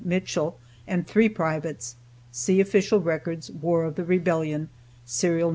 Mitchell, 0.03 0.57
and 0.87 1.05
three 1.05 1.29
privates. 1.29 1.93
(See 2.31 2.59
Official 2.59 3.01
Records, 3.01 3.51
War 3.51 3.83
of 3.83 3.93
the 3.97 4.03
Rebellion, 4.03 4.69
Serial 5.05 5.49
No. 5.49 5.49